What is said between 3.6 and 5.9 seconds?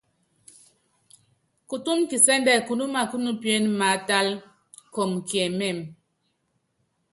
maátálá, kɔɔmɔ kiɛmɛ́mɛ.